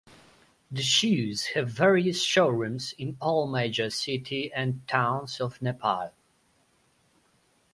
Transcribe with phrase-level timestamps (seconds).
[0.71, 6.09] The shoes have various showrooms in all major city and towns of Nepal.